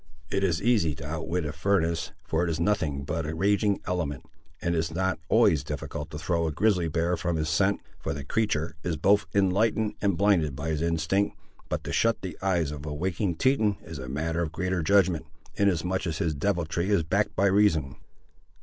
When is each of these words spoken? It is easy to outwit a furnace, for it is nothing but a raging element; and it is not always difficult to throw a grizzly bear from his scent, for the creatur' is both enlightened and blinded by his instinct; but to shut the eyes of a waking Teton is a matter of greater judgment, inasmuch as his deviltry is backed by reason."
It 0.31 0.43
is 0.43 0.63
easy 0.63 0.95
to 0.95 1.05
outwit 1.05 1.45
a 1.45 1.53
furnace, 1.53 2.11
for 2.25 2.43
it 2.43 2.49
is 2.49 2.59
nothing 2.59 3.03
but 3.03 3.27
a 3.27 3.35
raging 3.35 3.81
element; 3.85 4.25
and 4.59 4.73
it 4.73 4.77
is 4.79 4.91
not 4.91 5.19
always 5.29 5.63
difficult 5.63 6.09
to 6.09 6.17
throw 6.17 6.47
a 6.47 6.51
grizzly 6.51 6.87
bear 6.87 7.15
from 7.15 7.35
his 7.35 7.49
scent, 7.49 7.81
for 7.99 8.11
the 8.11 8.23
creatur' 8.23 8.75
is 8.81 8.97
both 8.97 9.27
enlightened 9.35 9.93
and 10.01 10.17
blinded 10.17 10.55
by 10.55 10.69
his 10.69 10.81
instinct; 10.81 11.37
but 11.69 11.83
to 11.83 11.93
shut 11.93 12.23
the 12.23 12.35
eyes 12.41 12.71
of 12.71 12.83
a 12.83 12.91
waking 12.95 13.35
Teton 13.35 13.77
is 13.83 13.99
a 13.99 14.09
matter 14.09 14.41
of 14.41 14.51
greater 14.51 14.81
judgment, 14.81 15.27
inasmuch 15.53 16.07
as 16.07 16.17
his 16.17 16.33
deviltry 16.33 16.89
is 16.89 17.03
backed 17.03 17.35
by 17.35 17.45
reason." 17.45 17.95